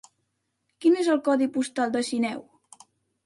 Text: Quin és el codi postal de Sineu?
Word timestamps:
Quin 0.85 0.95
és 1.01 1.09
el 1.15 1.19
codi 1.27 1.47
postal 1.57 1.93
de 1.97 2.03
Sineu? 2.09 2.41